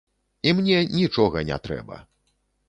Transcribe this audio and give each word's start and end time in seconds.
І 0.47 0.53
мне 0.59 0.79
нічога 0.99 1.45
не 1.51 1.61
трэба. 1.69 2.01